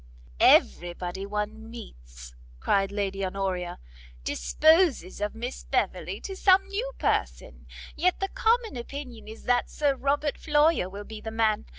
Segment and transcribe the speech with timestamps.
[0.39, 3.77] "Everybody one meets," cried Lady Honoria,
[4.23, 9.95] "disposes of Miss Beverley to some new person; yet the common opinion is that Sir
[9.95, 11.65] Robert Floyer will be the man.